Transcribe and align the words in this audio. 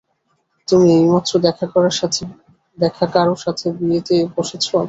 তুমি 0.67 0.87
এইমাত্র 0.97 1.31
দেখা 1.45 1.65
কারো 3.13 3.35
সাথে 3.41 3.67
বিয়েতে 3.77 4.15
বসেছো? 4.35 4.75